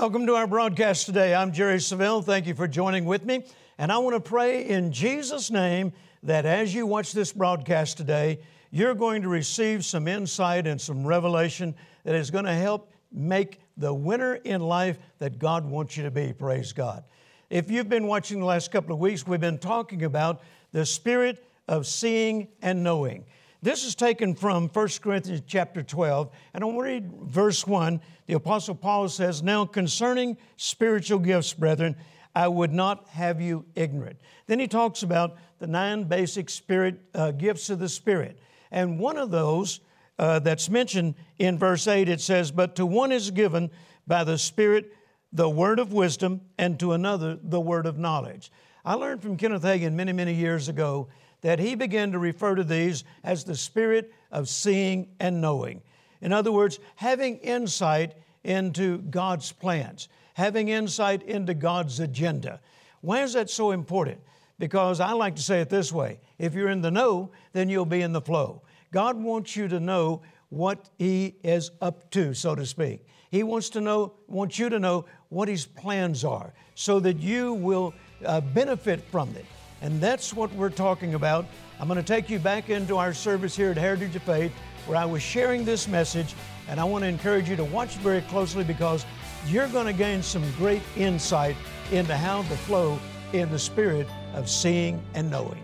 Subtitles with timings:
[0.00, 1.34] Welcome to our broadcast today.
[1.34, 2.24] I'm Jerry Savelle.
[2.24, 3.44] Thank you for joining with me.
[3.76, 5.92] And I want to pray in Jesus' name
[6.22, 8.40] that as you watch this broadcast today,
[8.70, 11.74] you're going to receive some insight and some revelation
[12.04, 16.10] that is going to help make the winner in life that God wants you to
[16.10, 16.32] be.
[16.32, 17.04] Praise God.
[17.50, 20.40] If you've been watching the last couple of weeks, we've been talking about
[20.72, 23.26] the spirit of seeing and knowing.
[23.62, 28.00] This is taken from 1 Corinthians chapter 12, and I want to read verse 1.
[28.26, 31.96] The Apostle Paul says, Now concerning spiritual gifts, brethren,
[32.34, 34.18] I would not have you ignorant.
[34.46, 38.38] Then he talks about the nine basic spirit uh, gifts of the Spirit.
[38.70, 39.80] And one of those
[40.18, 43.70] uh, that's mentioned in verse 8, it says, But to one is given
[44.06, 44.96] by the Spirit
[45.34, 48.50] the word of wisdom, and to another the word of knowledge.
[48.86, 51.08] I learned from Kenneth Hagin many, many years ago
[51.42, 55.82] that he began to refer to these as the spirit of seeing and knowing.
[56.20, 62.60] In other words, having insight into God's plans, having insight into God's agenda.
[63.00, 64.20] Why is that so important?
[64.58, 67.86] Because I like to say it this way if you're in the know, then you'll
[67.86, 68.62] be in the flow.
[68.92, 73.06] God wants you to know what He is up to, so to speak.
[73.30, 77.54] He wants to know, wants you to know what His plans are, so that you
[77.54, 79.46] will uh, benefit from it.
[79.82, 81.46] And that's what we're talking about.
[81.78, 84.52] I'm going to take you back into our service here at Heritage of Faith
[84.86, 86.34] where I was sharing this message.
[86.68, 89.04] And I want to encourage you to watch very closely because
[89.46, 91.56] you're going to gain some great insight
[91.90, 92.98] into how to flow
[93.32, 95.60] in the spirit of seeing and knowing.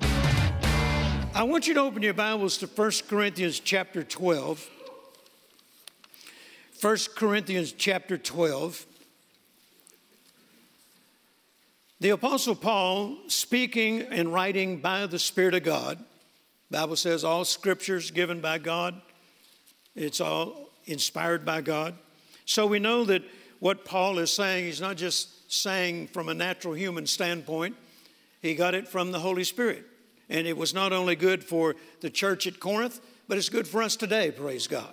[1.35, 4.71] I want you to open your Bibles to 1 Corinthians chapter 12.
[6.81, 8.87] 1 Corinthians chapter 12.
[11.99, 15.99] The Apostle Paul, speaking and writing by the Spirit of God,
[16.71, 19.01] Bible says all scriptures given by God,
[19.95, 21.95] it's all inspired by God.
[22.45, 23.23] So we know that
[23.61, 27.75] what Paul is saying, he's not just saying from a natural human standpoint,
[28.43, 29.87] he got it from the Holy Spirit.
[30.29, 33.83] And it was not only good for the church at Corinth, but it's good for
[33.83, 34.93] us today, praise God.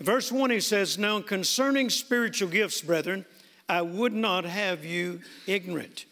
[0.00, 3.26] Verse 1 he says, Now concerning spiritual gifts, brethren,
[3.68, 6.04] I would not have you ignorant.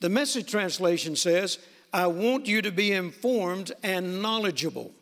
[0.00, 1.58] The message translation says,
[1.92, 4.92] I want you to be informed and knowledgeable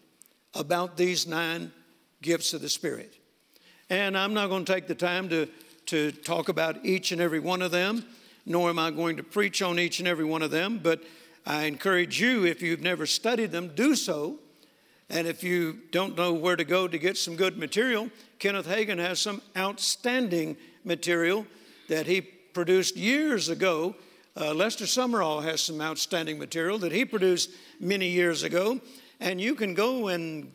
[0.55, 1.73] about these nine
[2.23, 3.15] gifts of the Spirit.
[3.91, 5.49] And I'm not going to take the time to,
[5.87, 8.05] to talk about each and every one of them,
[8.45, 11.03] nor am I going to preach on each and every one of them, but
[11.45, 14.41] I encourage you, if you've never studied them, do so.
[15.09, 18.11] And if you don't know where to go to get some good material,
[18.41, 21.47] Kenneth Hagin has some outstanding material
[21.89, 23.95] that he produced years ago.
[24.37, 28.81] Uh, Lester Sumrall has some outstanding material that he produced many years ago,
[29.21, 30.53] and you can go and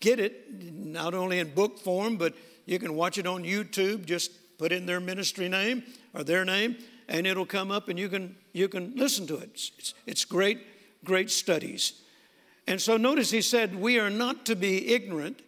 [0.00, 2.34] get it not only in book form, but
[2.66, 4.06] you can watch it on YouTube.
[4.06, 5.82] Just put in their ministry name
[6.14, 6.76] or their name,
[7.08, 9.50] and it'll come up, and you can you can listen to it.
[9.52, 10.60] It's, it's great,
[11.04, 12.00] great studies.
[12.66, 15.42] And so notice he said, We are not to be ignorant,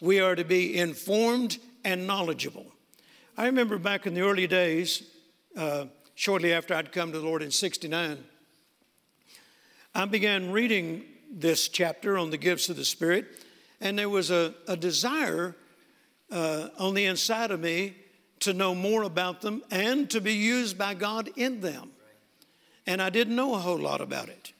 [0.00, 2.66] we are to be informed and knowledgeable.
[3.38, 5.02] I remember back in the early days,
[5.58, 8.24] uh, shortly after I'd come to the Lord in 69,
[9.94, 13.26] I began reading this chapter on the gifts of the Spirit,
[13.78, 15.54] and there was a, a desire
[16.30, 17.96] uh, on the inside of me
[18.40, 21.90] to know more about them and to be used by God in them.
[22.86, 24.54] And I didn't know a whole lot about it.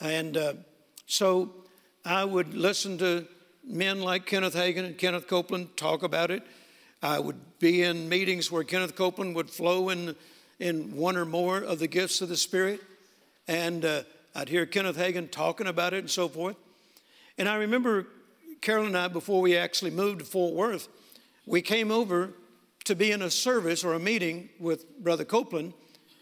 [0.00, 0.52] And uh,
[1.06, 1.50] so
[2.04, 3.26] I would listen to
[3.64, 6.44] men like Kenneth Hagin and Kenneth Copeland talk about it.
[7.06, 10.16] I would be in meetings where Kenneth Copeland would flow in,
[10.58, 12.80] in one or more of the gifts of the Spirit.
[13.46, 14.02] And uh,
[14.34, 16.56] I'd hear Kenneth Hagin talking about it and so forth.
[17.38, 18.08] And I remember
[18.60, 20.88] Carol and I, before we actually moved to Fort Worth,
[21.46, 22.32] we came over
[22.86, 25.74] to be in a service or a meeting with Brother Copeland,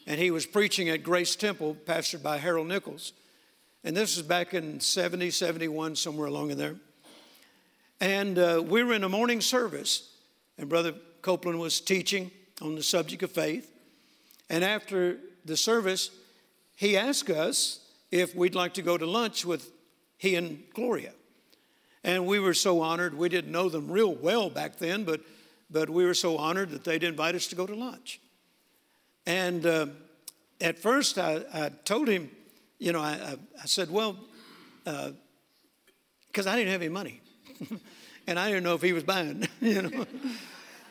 [0.07, 3.15] and he was preaching at Grace Temple, pastored by Harold Nichols.
[3.85, 6.77] And this was back in 70, 71, somewhere along in there.
[8.03, 10.11] And uh, we were in a morning service,
[10.59, 12.31] and Brother Copeland was teaching
[12.61, 13.71] on the subject of faith.
[14.49, 16.11] And after the service,
[16.77, 17.81] he asked us
[18.11, 19.71] if we'd like to go to lunch with
[20.19, 21.13] he and Gloria.
[22.03, 23.17] And we were so honored.
[23.17, 25.21] We didn't know them real well back then, but,
[25.71, 28.21] but we were so honored that they'd invite us to go to lunch.
[29.27, 29.87] And uh,
[30.61, 32.31] at first, I, I, told him,
[32.79, 34.19] you know, I, I said, well,
[34.85, 37.21] because uh, I didn't have any money.
[38.27, 40.07] and I didn't know if he was buying, you know.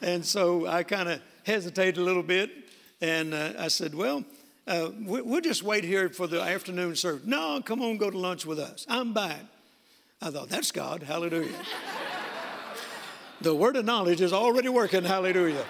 [0.01, 2.51] and so I kind of hesitated a little bit,
[3.01, 4.23] and uh, I said, "Well,
[4.67, 8.17] uh, we, will just wait here for the afternoon service." No, come on, go to
[8.17, 8.85] lunch with us.
[8.89, 9.47] I'm buying.
[10.21, 11.03] I thought that's God.
[11.03, 11.51] Hallelujah.
[13.41, 15.03] the word of knowledge is already working.
[15.03, 15.65] Hallelujah.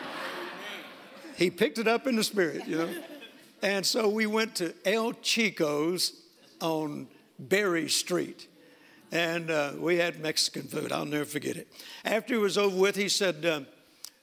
[1.35, 2.89] he picked it up in the spirit, you know.
[3.63, 6.21] And so we went to El Chico's
[6.59, 7.07] on
[7.39, 8.47] Berry Street.
[9.13, 10.91] And uh, we had Mexican food.
[10.91, 11.67] I'll never forget it.
[12.03, 13.61] After it was over with, he said, uh,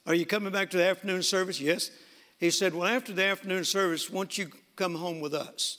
[0.05, 1.61] Are you coming back to the afternoon service?
[1.61, 1.91] Yes.
[2.39, 5.77] He said, Well, after the afternoon service, won't you come home with us?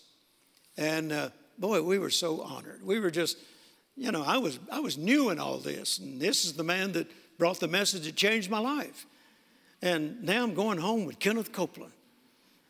[0.79, 1.29] And uh,
[1.59, 2.82] boy, we were so honored.
[2.82, 3.37] We were just,
[3.99, 5.99] you know, I was, I was new in all this.
[5.99, 7.06] And this is the man that
[7.37, 9.05] brought the message that changed my life.
[9.82, 11.93] And now I'm going home with Kenneth Copeland.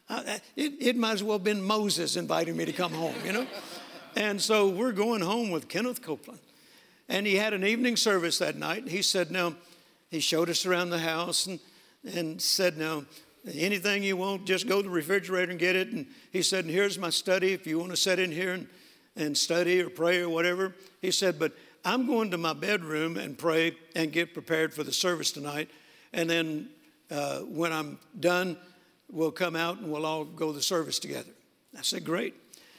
[0.08, 3.32] I, it, it might as well have been Moses inviting me to come home, you
[3.32, 3.46] know?
[4.16, 6.40] And so we're going home with Kenneth Copeland.
[7.08, 8.88] And he had an evening service that night.
[8.88, 9.54] He said, Now,
[10.10, 11.60] he showed us around the house and,
[12.04, 13.04] and said, Now,
[13.52, 15.88] anything you want, just go to the refrigerator and get it.
[15.88, 18.66] And he said, and Here's my study if you want to sit in here and,
[19.16, 20.74] and study or pray or whatever.
[21.00, 21.52] He said, But
[21.84, 25.70] I'm going to my bedroom and pray and get prepared for the service tonight.
[26.12, 26.68] And then
[27.10, 28.56] uh, when I'm done,
[29.10, 31.30] we'll come out and we'll all go to the service together.
[31.76, 32.34] I said, Great.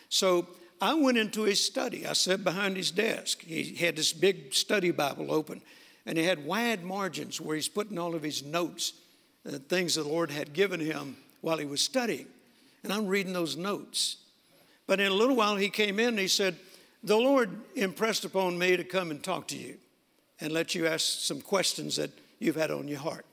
[0.09, 0.47] So
[0.83, 2.06] I went into his study.
[2.06, 3.41] I sat behind his desk.
[3.41, 5.62] He had this big study Bible open,
[6.06, 8.91] and he had wide margins where he's putting all of his notes,
[9.47, 12.27] uh, things the Lord had given him while he was studying.
[12.83, 14.18] And I'm reading those notes.
[14.85, 16.57] But in a little while, he came in and he said,
[17.01, 19.77] The Lord impressed upon me to come and talk to you
[20.41, 23.25] and let you ask some questions that you've had on your heart.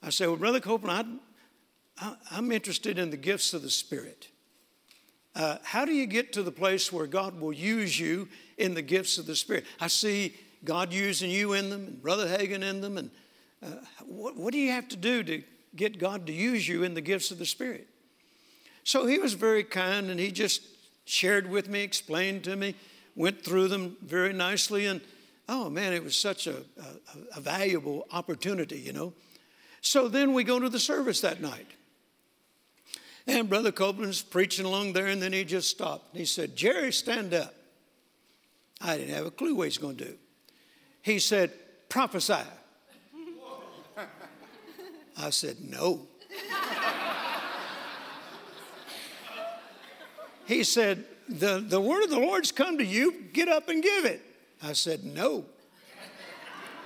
[0.00, 1.18] I said, Well, Brother Copeland,
[1.98, 4.28] I, I'm interested in the gifts of the Spirit.
[5.36, 8.80] Uh, how do you get to the place where God will use you in the
[8.80, 9.66] gifts of the Spirit?
[9.78, 10.34] I see
[10.64, 13.10] God using you in them, and Brother Hagin in them, and
[13.62, 15.42] uh, what, what do you have to do to
[15.76, 17.86] get God to use you in the gifts of the Spirit?
[18.82, 20.62] So he was very kind, and he just
[21.04, 22.74] shared with me, explained to me,
[23.14, 25.02] went through them very nicely, and
[25.50, 29.12] oh man, it was such a, a, a valuable opportunity, you know.
[29.82, 31.66] So then we go to the service that night.
[33.26, 36.16] And Brother Copeland's preaching along there, and then he just stopped.
[36.16, 37.54] He said, Jerry, stand up.
[38.80, 40.14] I didn't have a clue what he's going to do.
[41.02, 41.52] He said,
[41.88, 42.34] prophesy.
[45.18, 46.06] I said, no.
[50.46, 54.04] he said, the, the word of the Lord's come to you, get up and give
[54.04, 54.22] it.
[54.62, 55.46] I said, no.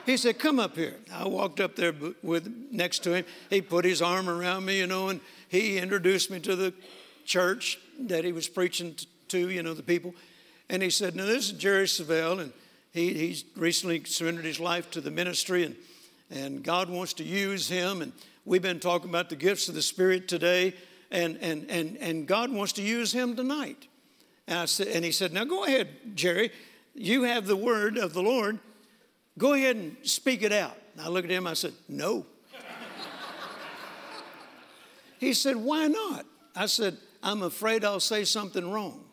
[0.07, 0.97] He said, come up here.
[1.13, 1.93] I walked up there
[2.23, 3.25] with next to him.
[3.51, 6.73] He put his arm around me, you know, and he introduced me to the
[7.25, 8.95] church that he was preaching
[9.29, 10.15] to, you know, the people.
[10.69, 12.53] And he said, Now, this is Jerry Savelle, and
[12.93, 15.75] he, he's recently surrendered his life to the ministry, and,
[16.31, 18.01] and God wants to use him.
[18.01, 18.13] And
[18.45, 20.73] we've been talking about the gifts of the Spirit today,
[21.11, 23.89] and, and, and, and God wants to use him tonight.
[24.47, 26.53] And, I said, and he said, Now, go ahead, Jerry.
[26.95, 28.61] You have the word of the Lord.
[29.37, 30.77] Go ahead and speak it out.
[30.93, 32.25] And I looked at him, I said, No.
[35.21, 36.25] He said, Why not?
[36.57, 39.05] I said, I'm afraid I'll say something wrong.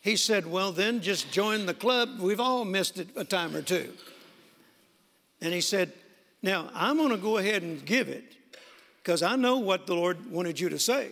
[0.00, 2.20] He said, Well, then just join the club.
[2.20, 3.92] We've all missed it a time or two.
[5.40, 5.92] And he said,
[6.42, 8.36] Now I'm going to go ahead and give it
[9.02, 11.08] because I know what the Lord wanted you to say.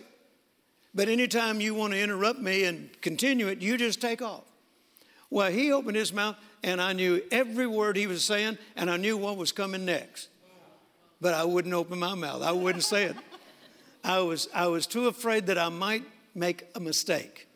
[0.95, 4.45] But anytime you want to interrupt me and continue it, you just take off.
[5.29, 8.95] Well, he opened his mouth, and I knew every word he was saying, and I
[8.95, 10.29] knew what was coming next
[11.23, 12.43] but I wouldn't open my mouth.
[12.43, 13.15] I wouldn't say it.
[14.03, 16.03] I was, I was too afraid that I might
[16.35, 17.47] make a mistake.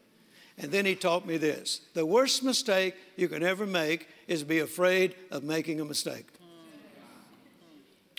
[0.58, 4.60] And then he taught me this the worst mistake you can ever make is be
[4.60, 6.26] afraid of making a mistake.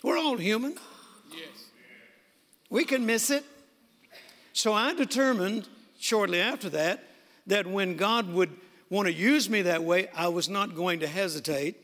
[0.03, 0.75] We're all human.
[1.31, 1.65] Yes.
[2.69, 3.43] We can miss it.
[4.53, 5.67] So I determined
[5.99, 7.03] shortly after that
[7.47, 8.51] that when God would
[8.89, 11.75] want to use me that way, I was not going to hesitate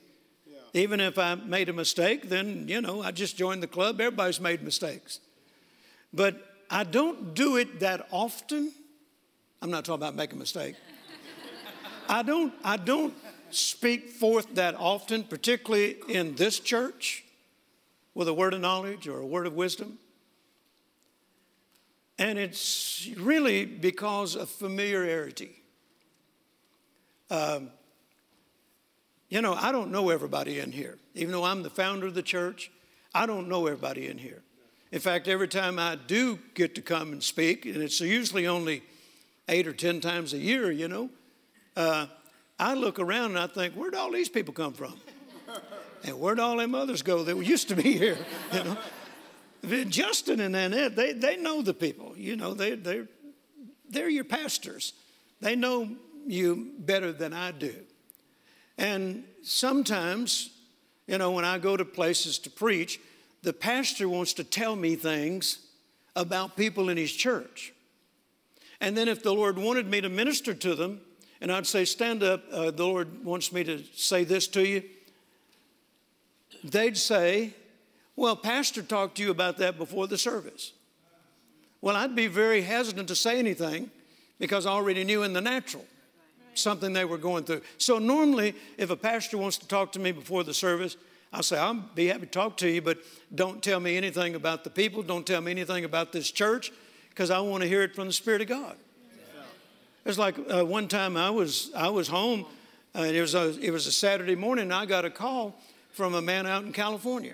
[0.75, 4.01] even if I made a mistake, then, you know, I just joined the club.
[4.01, 5.21] Everybody's made mistakes.
[6.13, 6.35] But
[6.69, 8.73] I don't do it that often.
[9.61, 10.75] I'm not talking about making a mistake.
[12.09, 13.13] I don't, I don't
[13.51, 17.23] speak forth that often, particularly in this church
[18.13, 19.97] with a word of knowledge or a word of wisdom.
[22.19, 25.63] And it's really because of familiarity.
[27.29, 27.71] Um,
[29.35, 30.97] you know, I don't know everybody in here.
[31.13, 32.71] Even though I'm the founder of the church,
[33.13, 34.41] I don't know everybody in here.
[34.93, 38.81] In fact, every time I do get to come and speak, and it's usually only
[39.49, 41.09] eight or 10 times a year, you know,
[41.75, 42.05] uh,
[42.57, 44.95] I look around and I think, where'd all these people come from?
[46.05, 48.17] And where'd all them others go that used to be here?
[48.53, 52.13] You know, Justin and Annette, they, they know the people.
[52.15, 53.07] You know, they, they're,
[53.89, 54.93] they're your pastors.
[55.41, 55.89] They know
[56.27, 57.73] you better than I do.
[58.77, 60.49] And sometimes,
[61.07, 62.99] you know, when I go to places to preach,
[63.43, 65.59] the pastor wants to tell me things
[66.15, 67.73] about people in his church.
[68.81, 71.01] And then if the Lord wanted me to minister to them,
[71.41, 74.83] and I'd say, Stand up, uh, the Lord wants me to say this to you,
[76.63, 77.53] they'd say,
[78.15, 80.73] Well, Pastor talked to you about that before the service.
[81.81, 83.91] Well, I'd be very hesitant to say anything
[84.39, 85.85] because I already knew in the natural
[86.55, 87.61] something they were going through.
[87.77, 90.97] So normally, if a pastor wants to talk to me before the service,
[91.31, 92.99] I'll say, I'll be happy to talk to you, but
[93.33, 95.03] don't tell me anything about the people.
[95.03, 96.71] Don't tell me anything about this church
[97.09, 98.75] because I want to hear it from the Spirit of God.
[100.05, 102.45] It's like uh, one time I was, I was home,
[102.93, 105.59] and it, was a, it was a Saturday morning, and I got a call
[105.91, 107.33] from a man out in California.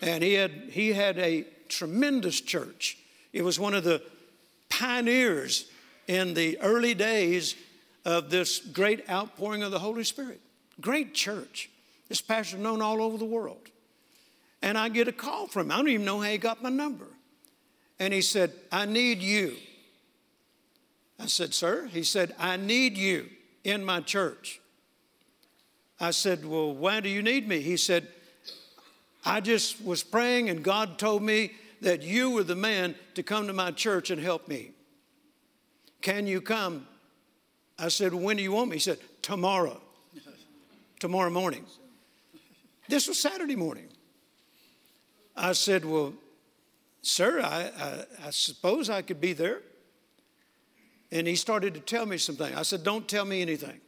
[0.00, 2.98] And he had, he had a tremendous church.
[3.32, 4.02] It was one of the
[4.70, 5.70] pioneers
[6.06, 7.54] in the early days
[8.04, 10.40] of this great outpouring of the Holy Spirit.
[10.80, 11.70] Great church.
[12.08, 13.68] This pastor known all over the world.
[14.62, 15.72] And I get a call from him.
[15.72, 17.06] I don't even know how he got my number.
[17.98, 19.56] And he said, I need you.
[21.18, 21.86] I said, Sir?
[21.86, 23.28] He said, I need you
[23.62, 24.60] in my church.
[26.00, 27.60] I said, Well, why do you need me?
[27.60, 28.08] He said,
[29.24, 33.46] I just was praying and God told me that you were the man to come
[33.46, 34.72] to my church and help me.
[36.00, 36.86] Can you come?
[37.78, 38.76] I said, When do you want me?
[38.76, 39.80] He said, Tomorrow.
[41.00, 41.66] Tomorrow morning.
[42.88, 43.88] This was Saturday morning.
[45.36, 46.14] I said, Well,
[47.02, 49.60] sir, I, I, I, suppose I could be there.
[51.10, 52.54] And he started to tell me something.
[52.54, 53.80] I said, Don't tell me anything.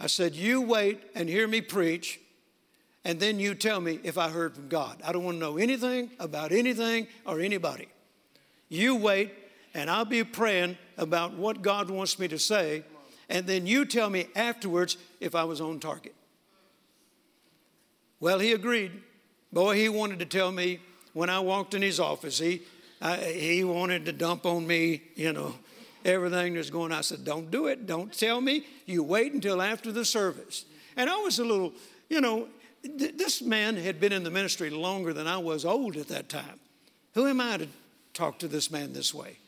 [0.00, 2.20] I said, You wait and hear me preach,
[3.04, 5.00] and then you tell me if I heard from God.
[5.04, 7.88] I don't want to know anything about anything or anybody.
[8.68, 9.32] You wait,
[9.74, 12.82] and I'll be praying about what God wants me to say,
[13.28, 16.14] and then you tell me afterwards if I was on target.
[18.20, 18.92] Well, he agreed.
[19.52, 20.80] Boy, he wanted to tell me
[21.12, 22.62] when I walked in his office, he,
[23.00, 25.54] I, he wanted to dump on me, you know,
[26.04, 26.98] everything that's going on.
[26.98, 27.86] I said, Don't do it.
[27.86, 28.64] Don't tell me.
[28.86, 30.64] You wait until after the service.
[30.96, 31.72] And I was a little,
[32.08, 32.48] you know,
[32.82, 36.28] th- this man had been in the ministry longer than I was old at that
[36.28, 36.60] time.
[37.14, 37.68] Who am I to
[38.12, 39.38] talk to this man this way?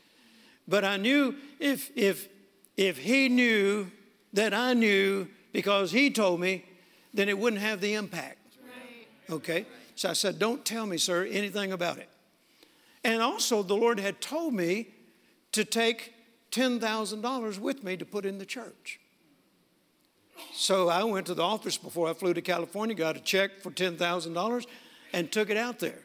[0.67, 2.29] But I knew if, if,
[2.79, 3.91] if he knew
[4.33, 6.65] that I knew because he told me,
[7.13, 8.39] then it wouldn't have the impact.
[9.29, 9.67] Okay?
[9.97, 12.09] So I said, Don't tell me, sir, anything about it.
[13.05, 14.89] And also, the Lord had told me
[15.53, 16.15] to take
[16.53, 19.01] $10,000 with me to put in the church.
[20.53, 23.71] So I went to the office before I flew to California, got a check for
[23.71, 24.67] $10,000,
[25.13, 26.01] and took it out there.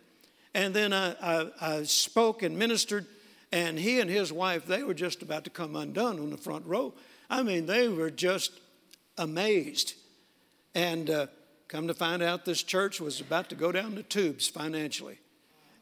[0.56, 3.06] And then I, I, I, spoke and ministered,
[3.54, 6.66] and he and his wife, they were just about to come undone on the front
[6.66, 6.94] row.
[7.30, 8.60] I mean, they were just
[9.18, 9.94] amazed.
[10.76, 11.28] And uh,
[11.74, 15.18] Come to find out, this church was about to go down the tubes financially.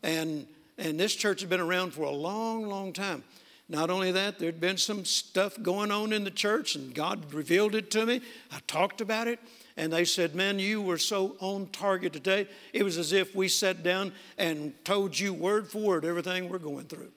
[0.01, 0.47] And,
[0.77, 3.25] and this church had been around for a long, long time.
[3.67, 7.75] Not only that, there'd been some stuff going on in the church, and God revealed
[7.75, 8.21] it to me.
[8.53, 9.41] I talked about it,
[9.75, 12.47] and they said, Man, you were so on target today.
[12.71, 16.59] It was as if we sat down and told you word for word everything we're
[16.59, 17.11] going through.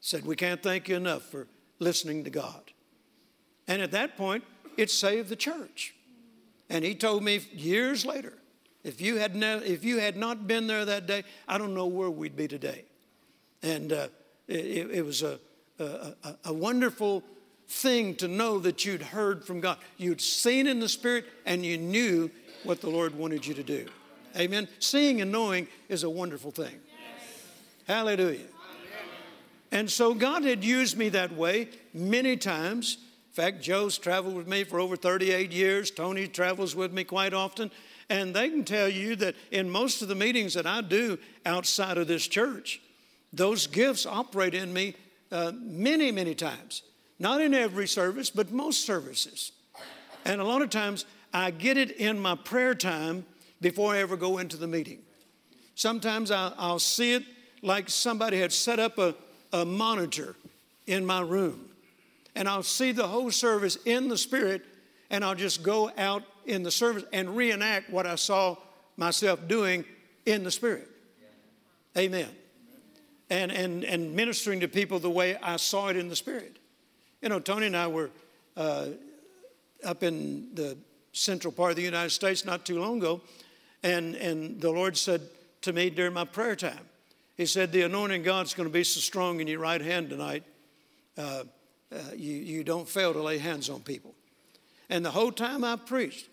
[0.00, 1.46] Said, We can't thank you enough for
[1.78, 2.72] listening to God.
[3.66, 4.44] And at that point,
[4.76, 5.94] it saved the church.
[6.70, 8.34] And he told me years later,
[8.84, 11.86] if you had, ne- if you had not been there that day, I don't know
[11.86, 12.84] where we'd be today.
[13.62, 14.08] And uh,
[14.46, 15.40] it, it, was a,
[15.78, 16.14] a,
[16.46, 17.22] a wonderful
[17.68, 19.78] thing to know that you'd heard from God.
[19.96, 22.30] You'd seen in the Spirit and you knew
[22.64, 23.86] what the Lord wanted you to do.
[24.36, 24.68] Amen.
[24.78, 26.74] Seeing and knowing is a wonderful thing.
[26.88, 27.44] Yes.
[27.86, 28.46] Hallelujah.
[29.70, 32.98] And so God had used me that way many times
[33.38, 35.92] In fact, Joe's traveled with me for over 38 years.
[35.92, 37.70] Tony travels with me quite often.
[38.10, 41.98] And they can tell you that in most of the meetings that I do outside
[41.98, 42.80] of this church,
[43.32, 44.94] those gifts operate in me
[45.30, 46.82] uh, many, many times.
[47.20, 49.52] Not in every service, but most services.
[50.24, 53.24] And a lot of times I get it in my prayer time
[53.60, 55.00] before I ever go into the meeting.
[55.74, 57.24] Sometimes I'll, I'll see it
[57.62, 59.14] like somebody had set up a,
[59.52, 60.36] a monitor
[60.86, 61.68] in my room
[62.38, 64.64] and I'll see the whole service in the Spirit,
[65.10, 68.56] and I'll just go out in the service and reenact what I saw
[68.96, 69.84] myself doing
[70.24, 70.88] in the Spirit.
[71.96, 72.28] Amen.
[73.28, 76.58] And, and, and ministering to people the way I saw it in the Spirit.
[77.22, 78.10] You know, Tony and I were
[78.56, 78.86] uh,
[79.84, 80.78] up in the
[81.12, 83.20] central part of the United States not too long ago,
[83.82, 85.22] and, and the Lord said
[85.62, 86.87] to me during my prayer time,
[87.38, 90.42] He said, The anointing God's going to be so strong in your right hand tonight.
[91.16, 91.44] Uh,
[91.90, 94.14] uh, you, you don't fail to lay hands on people.
[94.90, 96.28] And the whole time I preached,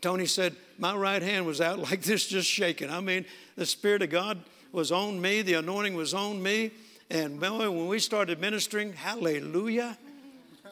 [0.00, 2.88] Tony said, My right hand was out like this, just shaking.
[2.88, 4.38] I mean, the Spirit of God
[4.72, 6.70] was on me, the anointing was on me.
[7.10, 9.98] And boy, when we started ministering, hallelujah,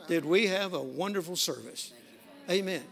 [0.07, 1.93] did we have a wonderful service.
[2.49, 2.83] Amen.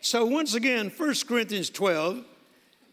[0.00, 2.24] So, once again, 1 Corinthians 12,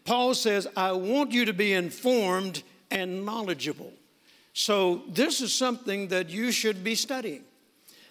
[0.04, 3.92] Paul says, I want you to be informed and knowledgeable.
[4.52, 7.44] So, this is something that you should be studying.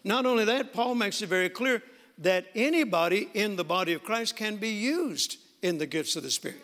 [0.04, 1.82] Not only that, Paul makes it very clear
[2.20, 6.30] that anybody in the body of Christ can be used in the gifts of the
[6.30, 6.62] Spirit.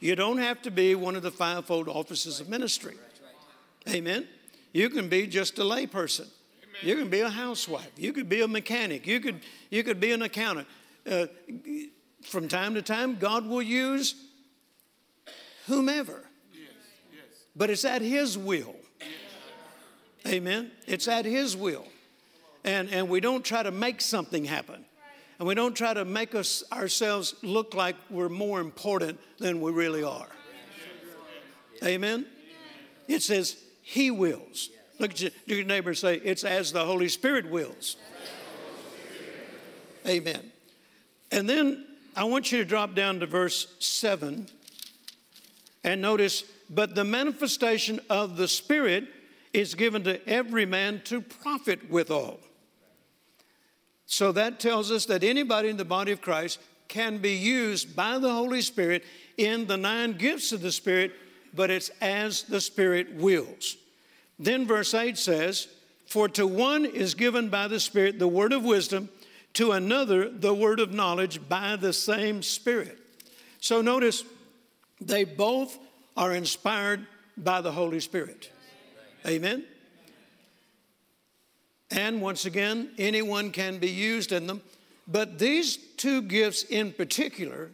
[0.00, 2.94] You don't have to be one of the fivefold offices of ministry.
[3.88, 4.28] Amen.
[4.72, 6.26] You can be just a layperson.
[6.82, 7.90] You can be a housewife.
[7.96, 9.06] You could be a mechanic.
[9.06, 9.40] You could,
[9.70, 10.68] you could be an accountant.
[11.10, 11.26] Uh,
[12.22, 14.14] from time to time, God will use
[15.66, 16.24] whomever.
[17.56, 18.74] But it's at His will.
[20.26, 20.70] Amen.
[20.86, 21.86] It's at His will.
[22.64, 24.84] And, and we don't try to make something happen.
[25.38, 29.72] And we don't try to make us ourselves look like we're more important than we
[29.72, 30.28] really are.
[31.84, 32.26] Amen.
[33.08, 34.70] It says He wills.
[34.98, 37.96] Look at your, your neighbor and say, It's as the Holy Spirit wills.
[40.06, 40.52] Amen.
[41.32, 41.84] And then
[42.14, 44.46] I want you to drop down to verse 7
[45.82, 49.08] and notice, but the manifestation of the Spirit
[49.52, 52.40] is given to every man to profit withal.
[54.06, 58.18] So that tells us that anybody in the body of Christ can be used by
[58.18, 59.04] the Holy Spirit
[59.36, 61.12] in the nine gifts of the Spirit,
[61.54, 63.76] but it's as the Spirit wills.
[64.38, 65.68] Then verse 8 says,
[66.06, 69.08] For to one is given by the Spirit the word of wisdom,
[69.54, 72.98] to another the word of knowledge by the same Spirit.
[73.60, 74.24] So notice,
[75.00, 75.78] they both
[76.16, 78.50] are inspired by the Holy Spirit.
[79.26, 79.64] Amen.
[81.90, 84.62] And once again, anyone can be used in them.
[85.06, 87.70] But these two gifts in particular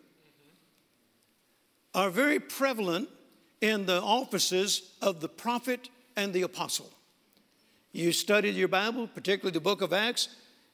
[1.95, 3.09] are very prevalent
[3.61, 6.91] in the offices of the prophet and the apostle.
[7.93, 10.29] You studied your Bible, particularly the book of Acts,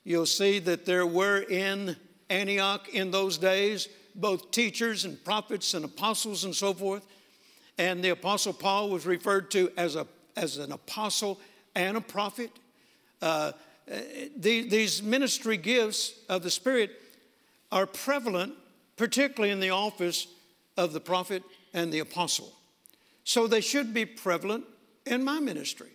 [0.04, 1.96] you'll see that there were in
[2.28, 7.06] Antioch in those days both teachers and prophets and apostles and so forth.
[7.78, 11.40] And the apostle Paul was referred to as, a, as an apostle
[11.74, 12.50] and a prophet.
[13.20, 13.52] Uh,
[13.86, 16.90] the, these ministry gifts of the Spirit
[17.70, 18.54] are prevalent,
[18.96, 20.26] particularly in the office
[20.76, 22.52] of the prophet and the apostle.
[23.24, 24.64] So they should be prevalent
[25.04, 25.90] in my ministry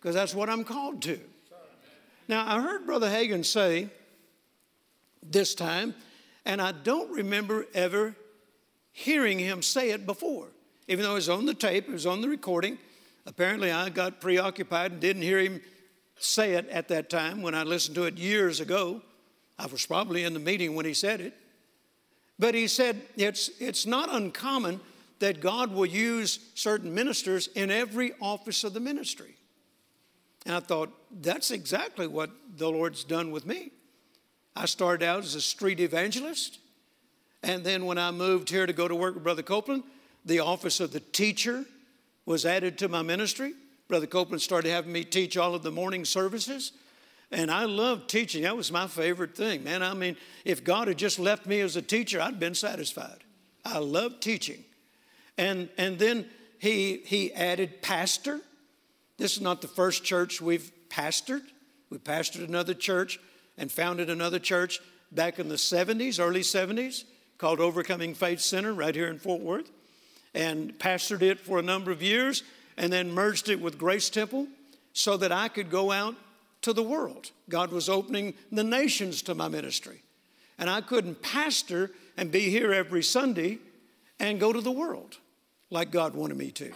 [0.00, 1.18] because that's what I'm called to.
[2.28, 3.88] Now, I heard Brother Hagin say
[5.22, 5.94] this time,
[6.44, 8.14] and I don't remember ever
[8.92, 10.48] hearing him say it before.
[10.88, 12.78] Even though it was on the tape, it was on the recording.
[13.26, 15.60] Apparently, I got preoccupied and didn't hear him
[16.18, 19.02] say it at that time when I listened to it years ago.
[19.58, 21.34] I was probably in the meeting when he said it.
[22.38, 24.80] But he said it's, it's not uncommon
[25.18, 29.34] that God will use certain ministers in every office of the ministry.
[30.46, 33.72] And I thought, that's exactly what the Lord's done with me.
[34.56, 36.60] I started out as a street evangelist.
[37.42, 39.82] And then when I moved here to go to work with Brother Copeland,
[40.28, 41.64] the office of the teacher
[42.26, 43.54] was added to my ministry.
[43.88, 46.72] Brother Copeland started having me teach all of the morning services.
[47.30, 48.42] And I loved teaching.
[48.42, 49.82] That was my favorite thing, man.
[49.82, 53.24] I mean, if God had just left me as a teacher, I'd been satisfied.
[53.64, 54.64] I loved teaching.
[55.36, 56.26] And, and then
[56.58, 58.40] he, he added pastor.
[59.16, 61.42] This is not the first church we've pastored.
[61.90, 63.18] We pastored another church
[63.56, 67.04] and founded another church back in the 70s, early 70s,
[67.38, 69.70] called Overcoming Faith Center right here in Fort Worth,
[70.34, 72.42] and pastored it for a number of years
[72.76, 74.46] and then merged it with Grace Temple
[74.92, 76.14] so that I could go out
[76.62, 77.30] to the world.
[77.48, 80.02] God was opening the nations to my ministry.
[80.58, 83.58] And I couldn't pastor and be here every Sunday
[84.18, 85.18] and go to the world
[85.70, 86.72] like God wanted me to.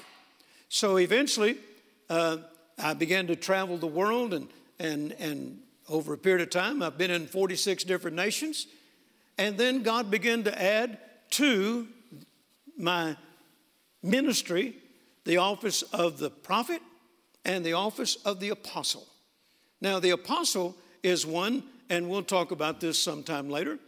[0.68, 1.58] So eventually,
[2.08, 2.38] uh,
[2.78, 6.96] I began to travel the world, and, and, and over a period of time, I've
[6.96, 8.66] been in 46 different nations.
[9.38, 10.98] And then God began to add
[11.30, 11.88] to
[12.78, 13.16] my
[14.02, 14.76] ministry
[15.24, 16.82] the office of the prophet
[17.44, 19.06] and the office of the apostle.
[19.80, 23.78] Now, the apostle is one, and we'll talk about this sometime later,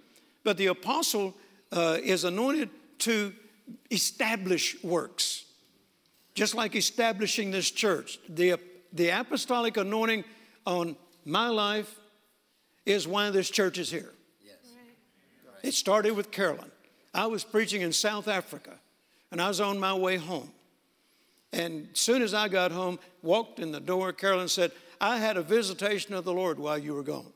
[0.42, 1.34] but the apostle
[1.72, 3.32] uh, is anointed to
[3.90, 5.44] establish works.
[6.34, 8.58] Just like establishing this church, the,
[8.92, 10.24] the apostolic anointing
[10.66, 11.98] on my life
[12.84, 14.12] is why this church is here.
[14.44, 14.56] Yes.
[15.62, 16.70] It started with Carolyn.
[17.14, 18.72] I was preaching in South Africa
[19.34, 20.48] and I was on my way home.
[21.52, 24.70] And as soon as I got home, walked in the door, Carolyn said,
[25.00, 27.32] I had a visitation of the Lord while you were gone.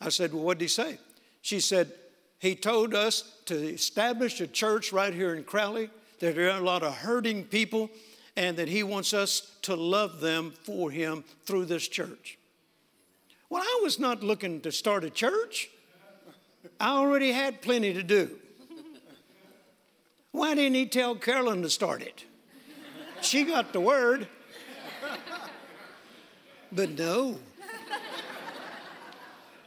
[0.00, 0.98] I said, Well, what did he say?
[1.42, 1.92] She said,
[2.38, 5.90] He told us to establish a church right here in Crowley.
[6.20, 7.90] That there are a lot of hurting people,
[8.34, 12.38] and that He wants us to love them for Him through this church.
[13.50, 15.68] Well, I was not looking to start a church.
[16.80, 18.38] I already had plenty to do.
[20.32, 22.24] Why didn't he tell Carolyn to start it?
[23.20, 24.28] She got the word.
[26.70, 27.38] But no.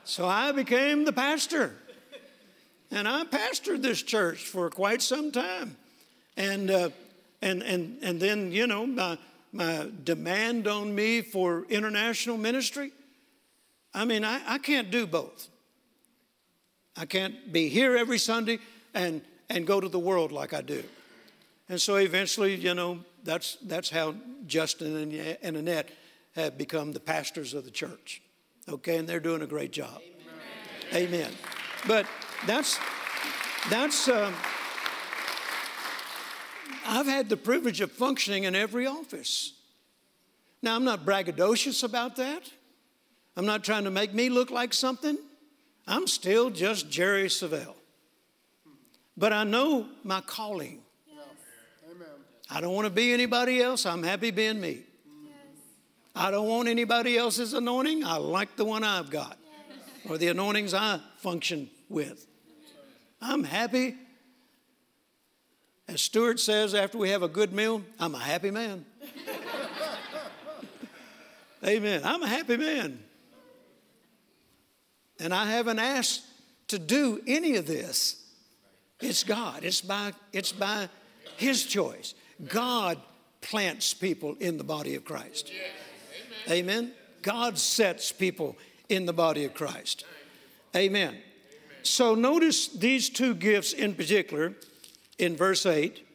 [0.03, 1.75] So I became the pastor.
[2.91, 5.77] And I pastored this church for quite some time.
[6.37, 6.89] And, uh,
[7.41, 9.17] and, and, and then, you know, my,
[9.53, 12.91] my demand on me for international ministry.
[13.93, 15.47] I mean, I, I can't do both.
[16.95, 18.59] I can't be here every Sunday
[18.93, 19.21] and,
[19.55, 20.83] and go to the world like I do.
[21.69, 24.15] And so eventually, you know, that's, that's how
[24.47, 25.89] Justin and, Annette
[26.35, 28.21] have become the pastors of the church.
[28.69, 30.01] Okay, and they're doing a great job.
[30.93, 31.07] Amen.
[31.07, 31.31] Amen.
[31.87, 32.05] But
[32.45, 32.79] that's,
[33.69, 34.33] that's, um,
[36.85, 39.53] I've had the privilege of functioning in every office.
[40.61, 42.49] Now, I'm not braggadocious about that.
[43.35, 45.17] I'm not trying to make me look like something.
[45.87, 47.75] I'm still just Jerry Savelle.
[49.17, 50.81] But I know my calling.
[51.07, 51.17] Yes.
[52.49, 53.85] I don't want to be anybody else.
[53.85, 54.83] I'm happy being me.
[55.23, 55.33] Yes.
[56.15, 58.03] I don't want anybody else's anointing.
[58.03, 60.11] I like the one I've got yes.
[60.11, 62.25] or the anointings I function with.
[63.21, 63.95] I'm happy.
[65.87, 68.85] As Stuart says after we have a good meal, I'm a happy man.
[71.65, 72.01] Amen.
[72.03, 73.03] I'm a happy man.
[75.19, 76.23] And I haven't asked
[76.69, 78.23] to do any of this.
[79.01, 79.63] It's God.
[79.63, 80.89] It's by, it's by
[81.37, 82.13] His choice.
[82.47, 82.97] God
[83.41, 85.51] plants people in the body of Christ.
[86.47, 86.69] Amen.
[86.69, 86.93] Amen.
[87.21, 88.57] God sets people
[88.89, 90.05] in the body of Christ.
[90.75, 91.09] Amen.
[91.09, 91.21] Amen.
[91.83, 94.53] So notice these two gifts in particular
[95.17, 96.07] in verse 8.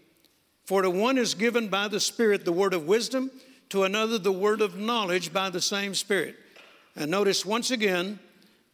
[0.64, 3.30] For to one is given by the Spirit the word of wisdom,
[3.68, 6.36] to another the word of knowledge by the same Spirit.
[6.96, 8.18] And notice once again,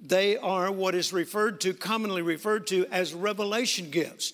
[0.02, 4.32] they are what is referred to, commonly referred to as revelation gifts.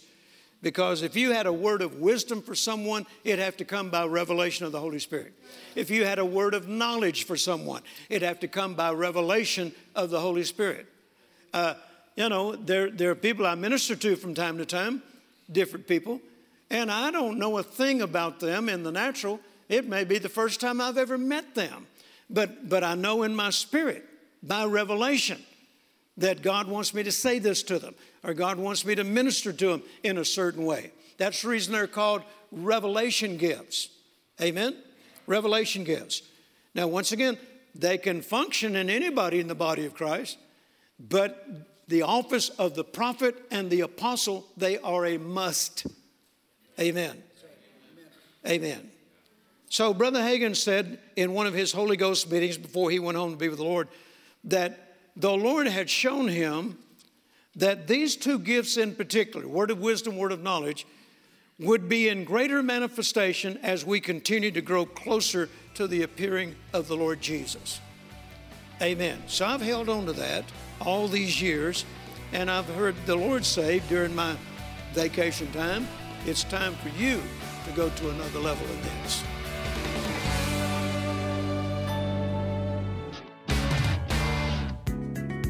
[0.63, 4.07] Because if you had a word of wisdom for someone, it'd have to come by
[4.07, 5.33] revelation of the Holy Spirit.
[5.77, 9.73] If you had a word of knowledge for someone, it'd have to come by revelation
[9.95, 10.87] of the Holy Spirit.
[11.53, 11.75] Uh,
[12.17, 15.03] you know, there, there are people I minister to from time to time,
[15.53, 16.21] different people,
[16.71, 19.39] and I don't know a thing about them in the natural.
[19.69, 21.87] It may be the first time I've ever met them,
[22.29, 24.05] but, but I know in my spirit
[24.43, 25.41] by revelation
[26.19, 29.53] that God wants me to say this to them or God wants me to minister
[29.53, 30.93] to them in a certain way.
[31.17, 33.89] That's the reason they're called revelation gifts.
[34.41, 34.77] Amen?
[35.27, 36.23] Revelation gifts.
[36.75, 37.39] Now, once again,
[37.75, 40.39] they can function in anybody in the body of Christ,
[40.99, 41.47] but
[41.89, 45.87] the office of the prophet and the apostle, they are a must.
[46.79, 47.23] Amen.
[48.47, 48.91] Amen.
[49.71, 53.33] So, Brother Hagin said in one of his Holy Ghost meetings before he went home
[53.33, 53.89] to be with the Lord
[54.45, 54.88] that
[55.19, 56.79] the Lord had shown him
[57.57, 60.87] that these two gifts in particular, word of wisdom, word of knowledge,
[61.59, 66.87] would be in greater manifestation as we continue to grow closer to the appearing of
[66.87, 67.81] the Lord Jesus.
[68.81, 69.21] Amen.
[69.27, 70.45] So I've held on to that
[70.81, 71.85] all these years,
[72.33, 74.37] and I've heard the Lord say during my
[74.93, 75.89] vacation time,
[76.27, 77.21] it's time for you
[77.65, 79.25] to go to another level of this.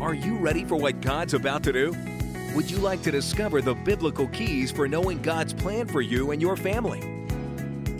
[0.09, 1.95] Are you ready for what God's about to do?
[2.55, 6.41] Would you like to discover the biblical keys for knowing God's plan for you and
[6.41, 7.01] your family?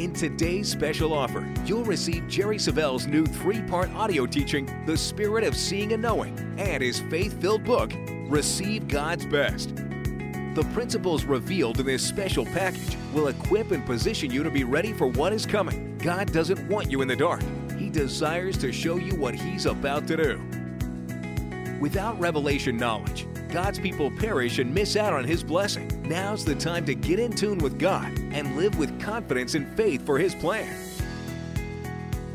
[0.03, 5.45] In today's special offer, you'll receive Jerry Savelle's new three part audio teaching, The Spirit
[5.45, 7.93] of Seeing and Knowing, and his faith filled book,
[8.31, 9.77] Receive God's Best.
[10.55, 14.95] The principles revealed in this special package will equip and position you to be ready
[14.95, 15.99] for what is coming.
[15.99, 17.43] God doesn't want you in the dark,
[17.77, 20.58] He desires to show you what He's about to do.
[21.81, 26.03] Without revelation knowledge, God's people perish and miss out on His blessing.
[26.03, 30.05] Now's the time to get in tune with God and live with confidence and faith
[30.05, 30.75] for His plan.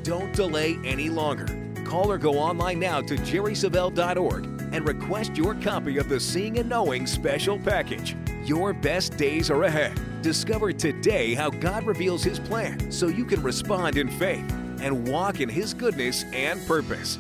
[0.04, 1.46] Don't delay any longer.
[1.86, 6.70] Call or go online now to jerrysavelle.org and request your copy of the Seeing and
[6.70, 8.16] Knowing special package.
[8.46, 10.00] Your best days are ahead.
[10.22, 14.50] Discover today how God reveals His plan so you can respond in faith
[14.82, 17.20] and walk in His goodness and purpose.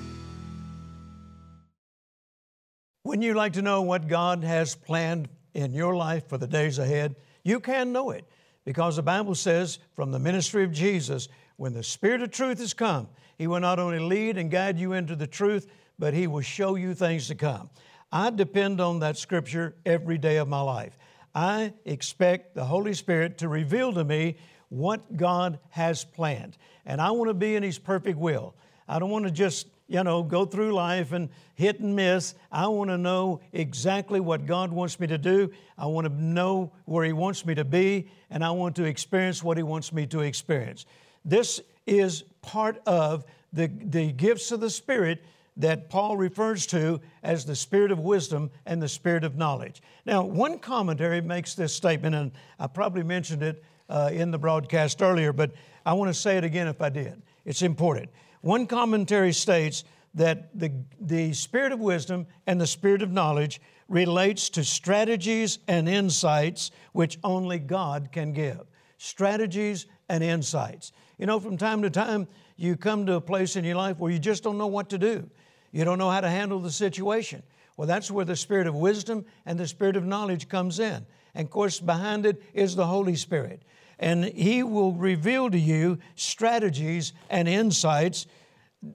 [3.06, 6.80] Wouldn't you like to know what God has planned in your life for the days
[6.80, 7.18] ahead?
[7.44, 8.24] You can know it
[8.64, 12.74] because the Bible says from the ministry of Jesus, when the Spirit of truth has
[12.74, 15.68] come, He will not only lead and guide you into the truth,
[16.00, 17.70] but He will show you things to come.
[18.10, 20.98] I depend on that scripture every day of my life.
[21.36, 24.38] I expect the Holy Spirit to reveal to me
[24.70, 26.58] what God has planned.
[26.86, 28.56] And I want to be in His perfect will.
[28.88, 32.34] I don't want to just, you know, go through life and hit and miss.
[32.52, 35.52] I want to know exactly what God wants me to do.
[35.78, 39.44] I want to know where He wants me to be, and I want to experience
[39.44, 40.88] what He wants me to experience.
[41.24, 45.24] This is part of the, the gifts of the Spirit
[45.58, 49.84] that Paul refers to as the spirit of wisdom and the spirit of knowledge.
[50.04, 55.04] Now, one commentary makes this statement, and I probably mentioned it uh, in the broadcast
[55.04, 55.52] earlier, but
[55.86, 57.22] I want to say it again if I did.
[57.46, 58.10] It's important.
[58.44, 64.50] One commentary states that the, the spirit of wisdom and the spirit of knowledge relates
[64.50, 68.60] to strategies and insights which only God can give.
[68.98, 70.92] Strategies and insights.
[71.18, 72.28] You know, from time to time,
[72.58, 74.98] you come to a place in your life where you just don't know what to
[74.98, 75.30] do.
[75.72, 77.44] You don't know how to handle the situation.
[77.78, 81.06] Well, that's where the spirit of wisdom and the spirit of knowledge comes in.
[81.34, 83.64] And of course, behind it is the Holy Spirit.
[84.00, 88.28] And He will reveal to you strategies and insights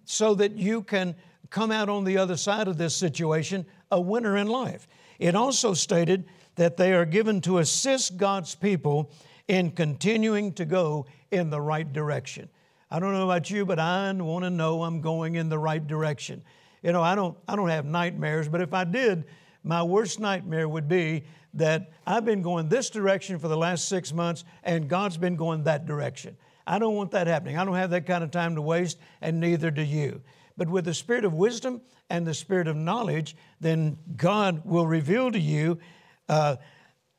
[0.04, 1.14] so that you can
[1.50, 4.86] come out on the other side of this situation a winner in life.
[5.18, 9.10] It also stated that they are given to assist God's people
[9.46, 12.48] in continuing to go in the right direction.
[12.90, 15.84] I don't know about you, but I want to know I'm going in the right
[15.84, 16.42] direction.
[16.82, 19.24] You know, I don't, I don't have nightmares, but if I did,
[19.62, 24.12] my worst nightmare would be that I've been going this direction for the last six
[24.12, 26.36] months and God's been going that direction.
[26.66, 27.56] I don't want that happening.
[27.56, 30.20] I don't have that kind of time to waste, and neither do you.
[30.56, 35.30] But with the spirit of wisdom and the spirit of knowledge, then God will reveal
[35.32, 35.78] to you
[36.28, 36.56] uh,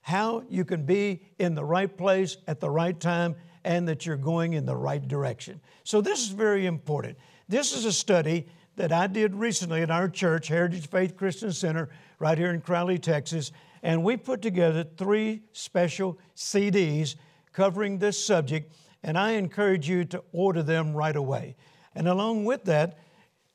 [0.02, 4.17] how you can be in the right place at the right time and that you're
[4.17, 5.60] going in the right direction.
[5.84, 7.17] So, this is very important.
[7.47, 11.89] This is a study that I did recently at our church, Heritage Faith Christian Center,
[12.19, 13.51] right here in Crowley, Texas.
[13.82, 17.15] And we put together three special CDs
[17.53, 21.55] covering this subject, and I encourage you to order them right away.
[21.95, 22.99] And along with that,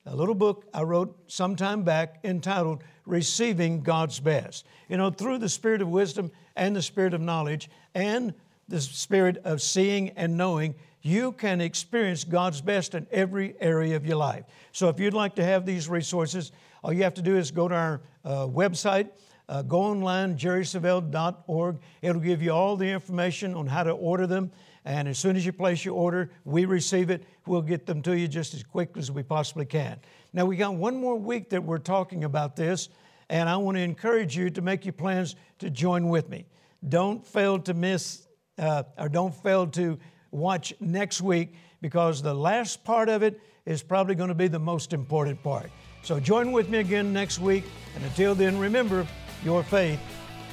[0.06, 4.66] a little book I wrote some time back entitled Receiving God's Best.
[4.88, 8.34] You know, through the spirit of wisdom and the spirit of knowledge and
[8.68, 10.74] the spirit of seeing and knowing,
[11.04, 14.44] you can experience God's best in every area of your life.
[14.72, 16.50] So if you'd like to have these resources,
[16.82, 19.10] all you have to do is go to our uh, website,
[19.46, 21.78] uh, go online, jerrysavelle.org.
[22.00, 24.50] It'll give you all the information on how to order them.
[24.86, 27.24] And as soon as you place your order, we receive it.
[27.46, 29.98] We'll get them to you just as quickly as we possibly can.
[30.32, 32.88] Now, we got one more week that we're talking about this,
[33.28, 36.46] and I want to encourage you to make your plans to join with me.
[36.88, 38.26] Don't fail to miss,
[38.58, 39.98] uh, or don't fail to
[40.34, 44.58] watch next week because the last part of it is probably going to be the
[44.58, 45.70] most important part.
[46.02, 47.64] So join with me again next week.
[47.94, 49.06] And until then, remember,
[49.42, 50.00] your faith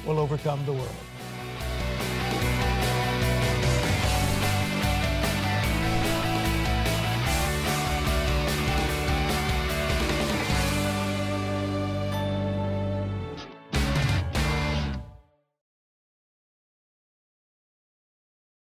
[0.06, 1.11] will overcome the world.